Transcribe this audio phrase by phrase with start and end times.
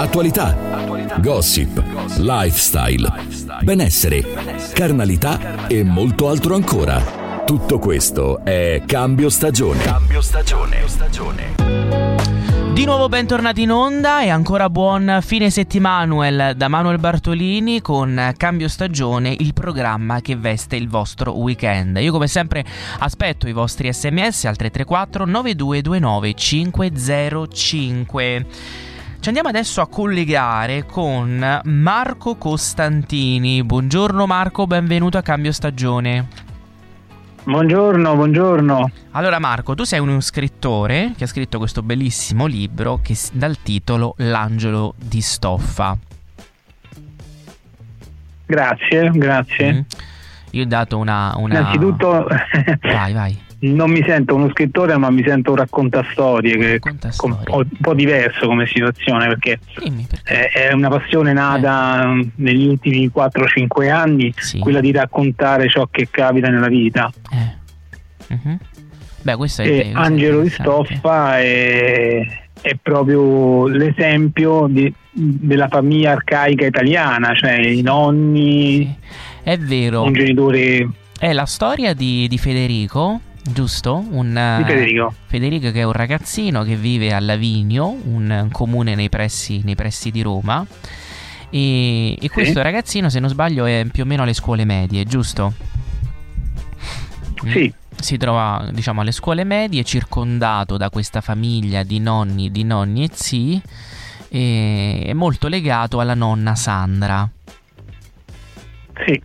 [0.00, 0.56] Attualità.
[1.18, 1.82] Gossip.
[2.16, 3.06] Lifestyle.
[3.60, 4.24] Benessere.
[4.72, 7.42] Carnalità e molto altro ancora.
[7.44, 9.82] Tutto questo è Cambio Stagione.
[9.82, 10.86] Cambio Stagione.
[12.72, 18.68] Di nuovo bentornati in onda e ancora buon fine settimana da Manuel Bartolini con Cambio
[18.68, 21.98] Stagione, il programma che veste il vostro weekend.
[21.98, 22.64] Io come sempre
[23.00, 28.46] aspetto i vostri sms al 334 9229 505.
[29.20, 33.62] Ci andiamo adesso a collegare con Marco Costantini.
[33.62, 36.26] Buongiorno Marco, benvenuto a Cambio Stagione.
[37.44, 38.90] Buongiorno, buongiorno.
[39.10, 44.14] Allora Marco, tu sei uno scrittore che ha scritto questo bellissimo libro che, dal titolo
[44.16, 45.98] L'angelo di stoffa.
[48.46, 49.72] Grazie, grazie.
[49.72, 49.80] Mm.
[50.52, 51.34] Io ho dato una...
[51.36, 51.58] una...
[51.58, 52.26] Innanzitutto...
[52.80, 57.12] vai, vai non mi sento uno scrittore, ma mi sento un raccontastorie, che racconta è
[57.20, 60.48] un po', diverso come situazione perché, Dimmi, perché?
[60.48, 62.28] è una passione nata eh.
[62.36, 64.58] negli ultimi 4-5 anni, sì.
[64.58, 67.10] quella di raccontare ciò che capita nella vita.
[67.30, 68.34] Eh.
[68.34, 68.58] Uh-huh.
[69.22, 72.26] Beh, questo è, e Angelo di Stoffa è,
[72.62, 79.40] è proprio l'esempio di, della famiglia arcaica italiana, cioè i nonni, sì.
[79.42, 80.04] è vero.
[80.04, 80.88] un genitore.
[81.18, 84.04] È la storia di, di Federico giusto?
[84.10, 85.14] Un, di Federico.
[85.26, 90.10] Federico che è un ragazzino che vive a Lavinio, un comune nei pressi, nei pressi
[90.10, 90.66] di Roma.
[91.50, 92.62] E, e questo sì.
[92.62, 95.52] ragazzino, se non sbaglio, è più o meno alle scuole medie, giusto?
[97.44, 97.50] Mm.
[97.50, 97.74] Sì.
[98.00, 103.10] Si trova, diciamo, alle scuole medie, circondato da questa famiglia di nonni, di nonni e
[103.12, 103.62] zii,
[104.28, 107.28] e è molto legato alla nonna Sandra.
[109.04, 109.22] Sì.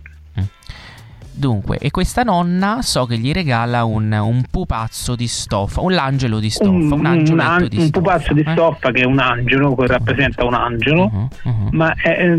[1.38, 6.40] Dunque, e questa nonna so che gli regala un, un pupazzo di stoffa, un angelo
[6.40, 7.84] di stoffa, un, un angioletto un, di stoffa.
[7.84, 8.52] Un pupazzo di eh?
[8.52, 11.70] stoffa che è un angelo, che rappresenta un angelo, uh-huh, uh-huh.
[11.72, 12.38] ma è,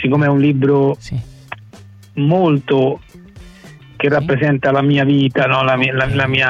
[0.00, 1.18] siccome è un libro sì.
[2.14, 3.00] molto
[3.96, 4.14] che sì.
[4.14, 5.64] rappresenta la mia vita, no?
[5.64, 6.48] la, mia, la, la, mia,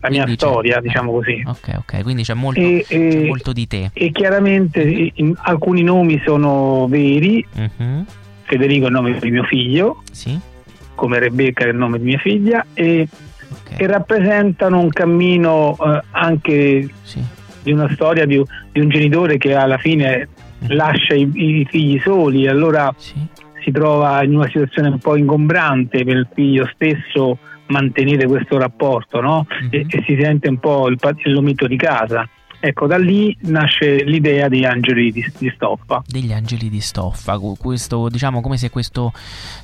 [0.00, 1.44] la mia storia, diciamo così.
[1.46, 3.90] Ok, ok, quindi c'è molto, e, c'è molto di te.
[3.92, 5.12] E chiaramente
[5.42, 7.46] alcuni nomi sono veri.
[7.54, 8.04] Uh-huh.
[8.42, 10.02] Federico è il nome di mio figlio.
[10.10, 10.54] Sì
[10.96, 13.06] come Rebecca è il nome di mia figlia e,
[13.48, 13.76] okay.
[13.78, 17.22] e rappresentano un cammino eh, anche sì.
[17.62, 18.42] di una storia di,
[18.72, 20.28] di, un genitore che alla fine
[20.64, 20.70] mm.
[20.70, 23.14] lascia i, i, figli soli e allora sì.
[23.62, 29.20] si trova in una situazione un po' ingombrante per il figlio stesso mantenere questo rapporto
[29.20, 29.46] no?
[29.48, 29.68] mm-hmm.
[29.70, 32.28] e, e, si sente un po' il, l'omito di casa
[32.58, 36.02] Ecco, da lì nasce l'idea degli angeli di, di stoffa.
[36.06, 39.12] Degli angeli di stoffa, questo, diciamo come se questo,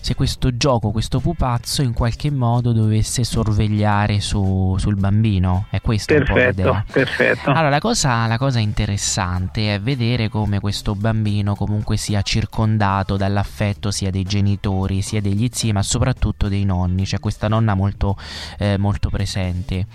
[0.00, 5.66] se questo, gioco, questo pupazzo in qualche modo dovesse sorvegliare su, sul bambino.
[5.70, 7.50] È questo perfetto, perfetto.
[7.50, 13.90] Allora, la cosa, la cosa interessante è vedere come questo bambino comunque sia circondato dall'affetto
[13.90, 17.04] sia dei genitori, sia degli zii, ma soprattutto dei nonni.
[17.04, 18.16] C'è questa nonna molto,
[18.58, 19.86] eh, molto presente.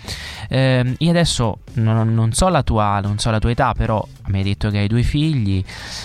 [0.48, 4.38] Eh, io adesso non, non so la tua non so la tua età, però mi
[4.38, 5.62] hai detto che hai due figli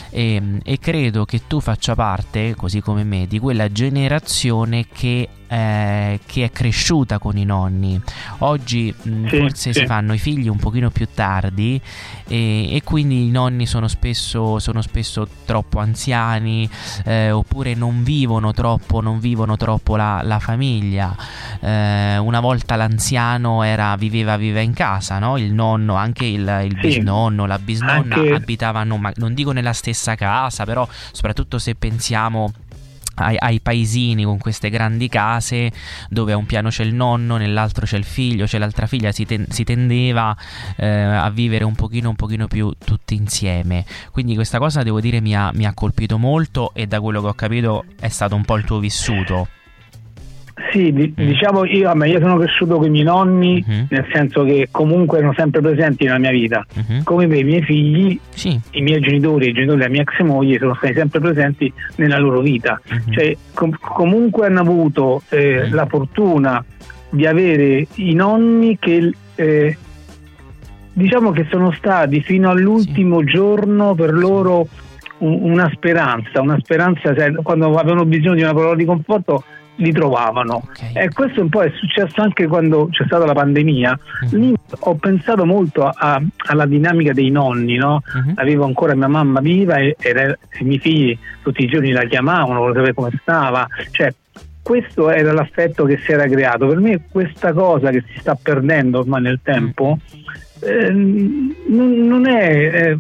[0.10, 6.20] e, e credo che tu faccia parte, così come me, di quella generazione che eh,
[6.26, 8.02] che è cresciuta con i nonni.
[8.40, 9.80] Oggi mh, mm, sì, forse sì.
[9.80, 11.80] si fanno i figli un pochino più tardi
[12.28, 16.68] e, e quindi i nonni sono spesso, sono spesso troppo anziani
[17.06, 21.16] eh, oppure non vivono troppo, non vivono troppo la, la famiglia.
[21.60, 25.38] Eh, una volta l'anziano era, viveva, viveva in casa, no?
[25.38, 26.88] il nonno, anche il, il sì.
[26.88, 28.34] bisnonno, la bisnonna anche...
[28.34, 32.52] abitavano, ma non dico nella stessa casa, però soprattutto se pensiamo
[33.24, 35.72] ai, ai, paesini con queste grandi case
[36.10, 39.26] dove a un piano c'è il nonno, nell'altro c'è il figlio, c'è l'altra figlia, si,
[39.26, 40.36] ten- si tendeva
[40.78, 43.86] eh, a vivere un pochino, un pochino più tutti insieme.
[44.12, 47.28] Quindi questa cosa devo dire mi ha, mi ha colpito molto e da quello che
[47.28, 49.48] ho capito è stato un po' il tuo vissuto.
[50.74, 51.26] Sì, di, mm.
[51.28, 53.86] diciamo io, vabbè, io sono cresciuto con i miei nonni, mm-hmm.
[53.90, 56.66] nel senso che comunque erano sempre presenti nella mia vita.
[56.76, 57.04] Mm-hmm.
[57.04, 58.60] Come me, i miei figli, sì.
[58.72, 62.42] i miei genitori, i genitori della mia ex moglie sono stati sempre presenti nella loro
[62.42, 62.82] vita.
[62.92, 63.12] Mm-hmm.
[63.12, 65.74] Cioè, com- comunque hanno avuto eh, mm.
[65.74, 66.66] la fortuna
[67.12, 69.78] di avere i nonni che eh,
[70.92, 73.26] diciamo che sono stati fino all'ultimo sì.
[73.26, 74.68] giorno per loro
[75.20, 77.14] un, una speranza, una speranza,
[77.44, 79.44] quando avevano bisogno di una parola di conforto
[79.78, 80.64] li trovavano.
[80.70, 81.06] Okay.
[81.06, 84.00] E questo un po' è successo anche quando c'è stata la pandemia.
[84.22, 84.38] Uh-huh.
[84.38, 88.02] Lì ho pensato molto a, alla dinamica dei nonni, no?
[88.06, 88.34] uh-huh.
[88.36, 92.60] Avevo ancora mia mamma viva e, e, i miei figli tutti i giorni la chiamavano,
[92.60, 93.68] volevano sapere come stava.
[93.92, 94.14] Cioè,
[94.62, 96.68] questo era l'affetto che si era creato.
[96.68, 100.68] Per me questa cosa che si sta perdendo ormai nel tempo uh-huh.
[100.68, 102.74] eh, non, non, è...
[102.74, 102.98] Eh,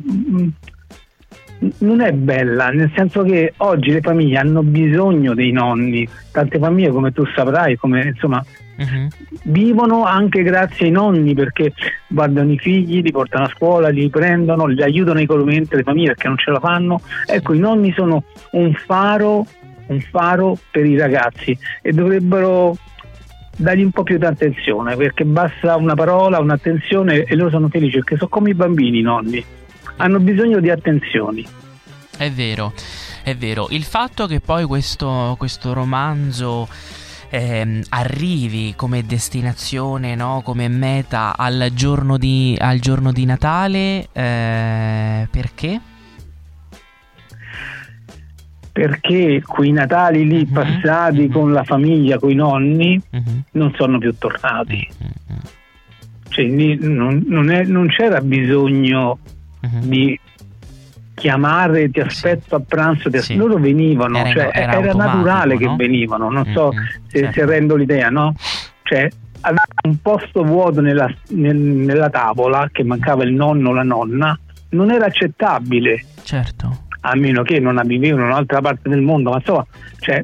[1.80, 6.90] non è bella, nel senso che oggi le famiglie hanno bisogno dei nonni, tante famiglie
[6.90, 8.44] come tu saprai, come insomma
[8.76, 9.08] Uh-huh.
[9.44, 11.74] Vivono anche grazie ai nonni perché
[12.08, 16.28] guardano i figli, li portano a scuola, li prendono, li aiutano economicamente le famiglie perché
[16.28, 17.02] non ce la fanno.
[17.28, 18.24] Ecco, i nonni sono
[18.54, 19.46] un faro,
[19.88, 22.76] un faro per i ragazzi e dovrebbero
[23.56, 27.98] dargli un po' più di attenzione perché basta una parola, un'attenzione e loro sono felici
[27.98, 29.44] perché sono come i bambini i nonni,
[29.98, 31.46] hanno bisogno di attenzioni.
[32.16, 32.74] È vero,
[33.24, 33.68] è vero.
[33.72, 36.68] Il fatto che poi questo, questo romanzo
[37.30, 40.42] ehm, arrivi come destinazione, no?
[40.44, 45.82] come meta al giorno di, al giorno di Natale, eh, perché?
[48.72, 51.32] Perché quei Natali lì uh-huh, passati uh-huh.
[51.32, 53.42] con la famiglia, con i nonni, uh-huh.
[53.52, 54.88] non sono più tornati.
[56.30, 59.20] Cioè, non, non, è, non c'era bisogno
[59.70, 60.20] di
[61.14, 62.56] chiamare ti aspetto sì.
[62.56, 63.22] a pranzo ti.
[63.22, 63.36] Sì.
[63.36, 65.60] loro venivano era, cioè, era, era naturale no?
[65.60, 66.86] che venivano non so mm-hmm.
[67.08, 67.34] se, certo.
[67.34, 68.34] se, rendo l'idea no?
[68.84, 69.10] cioè
[69.42, 74.38] aveva un posto vuoto nella, nel, nella tavola che mancava il nonno o la nonna
[74.70, 79.38] non era accettabile certo a meno che non vivevano in un'altra parte del mondo ma
[79.38, 79.66] insomma
[80.00, 80.24] cioè,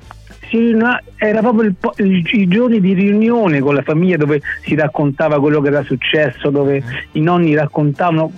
[1.16, 5.62] era proprio il, il, i giorni di riunione con la famiglia dove si raccontava quello
[5.62, 6.94] che era successo, dove mm.
[7.14, 8.32] i nonni raccontavano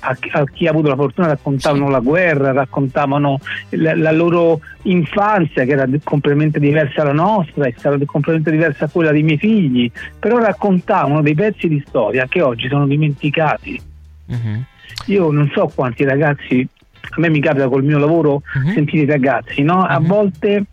[0.00, 1.92] a, a, chi ha avuto la fortuna raccontavano sì.
[1.92, 3.38] la guerra, raccontavano
[3.70, 8.90] la, la, loro infanzia che era completamente diversa dalla nostra, è stata completamente diversa da
[8.90, 13.80] quella dei miei figli, però raccontavano dei pezzi di storia che oggi sono dimenticati.
[14.26, 14.62] Uh-huh.
[15.06, 16.66] Io non so quanti ragazzi,
[17.10, 18.72] a me mi capita col mio lavoro uh-huh.
[18.72, 19.78] sentire i ragazzi, no?
[19.78, 19.86] uh-huh.
[19.88, 20.64] a volte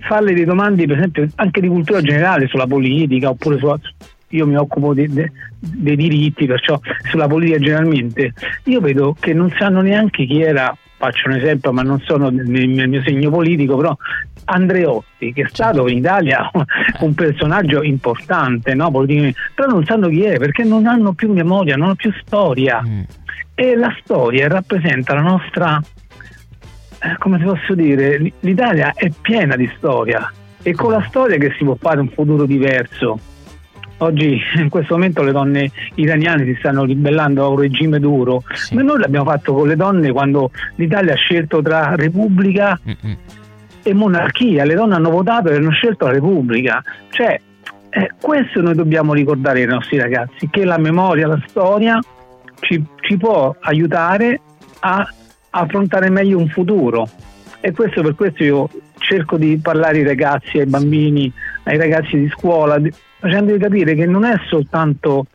[0.00, 3.78] farle dei domande per esempio anche di cultura generale sulla politica oppure sulla,
[4.28, 6.78] io mi occupo de, de, dei diritti, perciò
[7.10, 8.32] sulla politica generalmente,
[8.64, 12.68] io vedo che non sanno neanche chi era, faccio un esempio, ma non sono nel,
[12.68, 13.96] mio segno politico, però
[14.44, 16.50] Andreotti, che è stato in Italia
[17.00, 18.90] un personaggio importante, no?
[18.90, 22.82] però non sanno chi è perché non hanno più memoria, non hanno più storia.
[22.84, 23.02] Mm.
[23.54, 25.80] E la storia rappresenta la nostra,
[27.00, 31.54] eh, come si posso dire, l'Italia è piena di storia e con la storia che
[31.56, 33.18] si può fare un futuro diverso.
[33.98, 38.74] Oggi in questo momento le donne iraniane si stanno ribellando a un regime duro, sì.
[38.74, 43.16] ma noi l'abbiamo fatto con le donne quando l'Italia ha scelto tra Repubblica Mm-mm.
[43.82, 46.82] e monarchia, le donne hanno votato e hanno scelto la Repubblica.
[47.10, 47.40] Cioè,
[47.90, 51.98] eh, questo noi dobbiamo ricordare ai nostri ragazzi, che la memoria, la storia
[52.60, 54.40] ci, ci può aiutare
[54.80, 55.12] a
[55.50, 57.08] affrontare meglio un futuro.
[57.60, 58.68] E questo per questo io
[58.98, 61.32] cerco di parlare ai ragazzi, ai bambini,
[61.64, 62.80] ai ragazzi di scuola,
[63.18, 65.26] facendogli capire che non è soltanto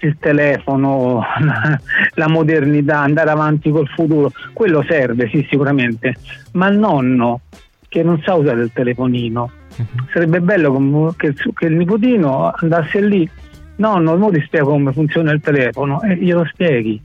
[0.00, 1.22] il telefono,
[2.14, 6.14] la modernità, andare avanti col futuro, quello serve, sì, sicuramente,
[6.52, 7.40] ma il nonno
[7.88, 9.86] che non sa usare il telefonino, uh-huh.
[10.12, 13.28] sarebbe bello che, che, il nipotino andasse lì,
[13.76, 17.00] nonno, ora ti spiego come funziona il telefono e glielo spieghi.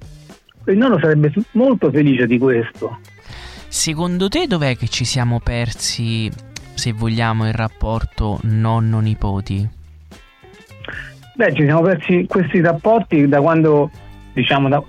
[0.65, 2.99] Il nonno sarebbe molto felice di questo.
[3.73, 6.31] Secondo te dov'è che ci siamo persi
[6.75, 9.67] se vogliamo, il rapporto nonno-nipoti?
[11.33, 13.89] Beh, ci siamo persi questi rapporti da quando,
[14.33, 14.81] diciamo, da,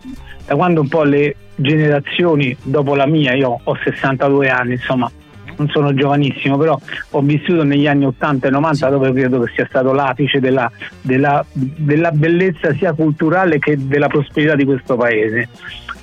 [0.45, 5.11] da quando un po' le generazioni dopo la mia, io ho 62 anni, insomma,
[5.57, 6.79] non sono giovanissimo, però
[7.11, 10.71] ho vissuto negli anni 80 e 90 dove credo che sia stato l'apice della,
[11.01, 15.49] della, della bellezza sia culturale che della prosperità di questo paese.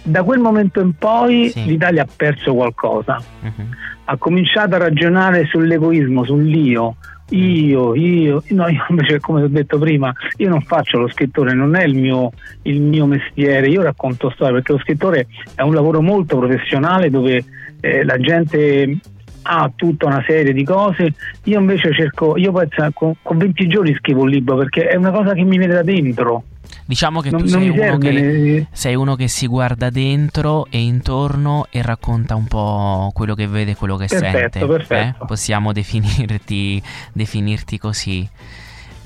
[0.03, 1.65] Da quel momento in poi sì.
[1.65, 3.22] l'Italia ha perso qualcosa.
[3.41, 6.96] Uh-huh ha cominciato a ragionare sull'egoismo, sull'io.
[7.29, 11.75] Io, io, no, io invece come ho detto prima, io non faccio lo scrittore, non
[11.75, 12.31] è il mio,
[12.63, 17.41] il mio mestiere, io racconto storie perché lo scrittore è un lavoro molto professionale dove
[17.79, 18.98] eh, la gente
[19.43, 23.95] ha tutta una serie di cose, io invece cerco, io penso, con, con 20 giorni
[23.95, 26.43] scrivo un libro perché è una cosa che mi viene da dentro
[26.86, 31.67] Diciamo che non, tu sei uno che, sei uno che, si guarda dentro e intorno
[31.69, 34.65] e racconta un po' quello che vede, quello che perfetto, sente.
[34.65, 35.24] Perfetto.
[35.24, 35.25] Eh?
[35.27, 36.81] Possiamo definirti,
[37.13, 38.27] definirti così.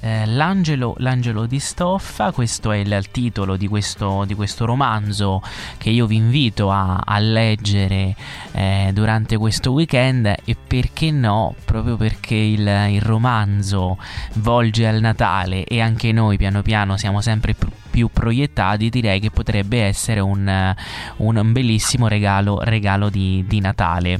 [0.05, 5.41] Eh, l'angelo, l'angelo, di stoffa, questo è il titolo di questo, di questo romanzo
[5.79, 8.15] che io vi invito a, a leggere
[8.51, 13.97] eh, durante questo weekend e perché no, proprio perché il, il, romanzo
[14.33, 19.31] volge al Natale e anche noi piano piano siamo sempre più, più proiettati, direi che
[19.31, 20.75] potrebbe essere un,
[21.15, 24.19] un bellissimo regalo, regalo di, di Natale.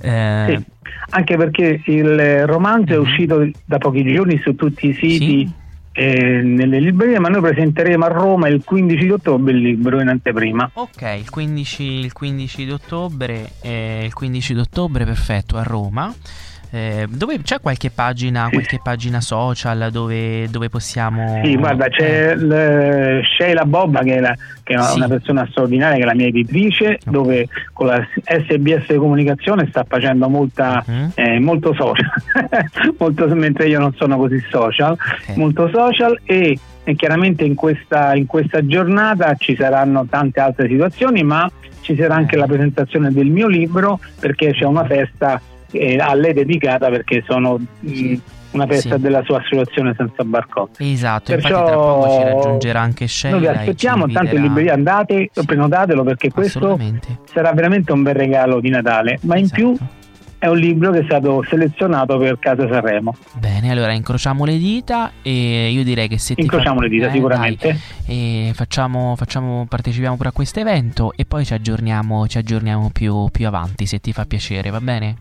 [0.00, 0.76] Eh, sì
[1.10, 3.02] anche perché il romanzo è mhm.
[3.02, 5.52] uscito da pochi giorni su tutti i siti sì.
[5.92, 10.08] eh, nelle librerie, ma noi presenteremo a Roma il 15 di ottobre il libro in
[10.08, 10.70] anteprima.
[10.74, 16.14] Ok, il 15, il 15 di ottobre, eh, il 15 di ottobre, perfetto, a Roma.
[16.70, 21.40] Eh, dove c'è qualche pagina, qualche pagina social dove, dove, possiamo.
[21.42, 23.22] Sì, guarda, c'è eh.
[23.36, 24.96] Sheila Bobba che è, la, che è sì.
[24.96, 26.98] una persona straordinaria, che è la mia editrice, okay.
[27.04, 31.10] dove con la SBS Comunicazione sta facendo molta, uh-huh.
[31.14, 32.12] eh, molto social,
[32.98, 35.36] molto, mentre io non sono così social, okay.
[35.36, 41.22] molto social e, e chiaramente in questa, in questa giornata ci saranno tante altre situazioni,
[41.22, 45.40] ma ci sarà anche la presentazione del mio libro perché c'è una festa
[45.72, 48.20] eh, a lei dedicata perché sono sì.
[48.20, 49.02] Mm, una festa sì.
[49.02, 50.72] della sua associazione senza barcode.
[50.78, 53.36] Esatto, Perciò tra poco ci raggiungerà anche Sheila.
[53.36, 55.44] Noi vi aspettiamo, tanto in libreria andate, sì.
[55.44, 56.78] prenotatelo perché questo
[57.32, 59.60] sarà veramente un bel regalo di Natale, ma in esatto.
[59.60, 59.76] più
[60.38, 63.16] è un libro che è stato selezionato per Casa Sanremo.
[63.34, 67.10] Bene, allora incrociamo le dita e io direi che se ti incrociamo le dita eh,
[67.10, 72.38] sicuramente dai, e facciamo, facciamo, partecipiamo pure a questo evento e poi ci aggiorniamo, ci
[72.38, 75.16] aggiorniamo più, più avanti se ti fa piacere, va bene?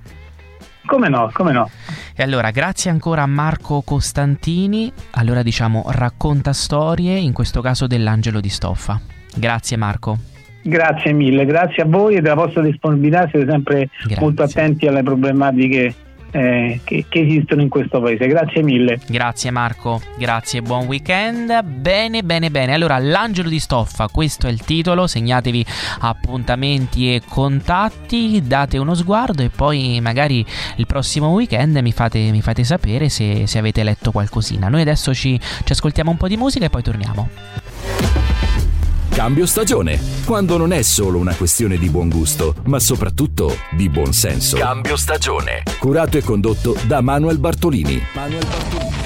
[0.87, 1.69] Come no, come no.
[2.15, 4.91] E allora, grazie ancora a Marco Costantini.
[5.11, 8.99] Allora diciamo racconta storie, in questo caso dell'angelo di stoffa.
[9.35, 10.17] Grazie Marco.
[10.63, 14.19] Grazie mille, grazie a voi e della vostra disponibilità, siete sempre grazie.
[14.19, 15.93] molto attenti alle problematiche
[16.31, 18.27] eh, che, che, esistono in questo paese.
[18.27, 18.99] Grazie mille.
[19.07, 21.63] Grazie Marco, grazie, buon weekend.
[21.63, 22.73] Bene, bene, bene.
[22.73, 25.07] Allora, l'angelo di stoffa, questo è il titolo.
[25.07, 25.65] Segnatevi
[25.99, 32.41] appuntamenti e contatti, date uno sguardo e poi magari il prossimo weekend mi fate, mi
[32.41, 34.67] fate sapere se, se, avete letto qualcosina.
[34.67, 37.29] Noi adesso ci, ci ascoltiamo un po' di musica e poi torniamo.
[39.17, 44.13] Cambio stagione, quando non è solo una questione di buon gusto, ma soprattutto di buon
[44.13, 44.57] senso.
[44.57, 45.63] Cambio stagione.
[45.79, 47.99] Curato e condotto da Manuel Bartolini.
[48.13, 48.96] Manuel Bartolini.